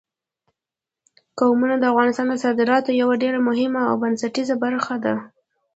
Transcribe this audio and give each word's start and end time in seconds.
قومونه 1.39 1.75
د 1.79 1.83
افغانستان 1.91 2.25
د 2.29 2.35
صادراتو 2.43 2.97
یوه 3.01 3.15
ډېره 3.23 3.39
مهمه 3.49 3.81
او 3.89 3.95
بنسټیزه 4.03 4.55
برخه 4.63 4.95
ده. 5.05 5.15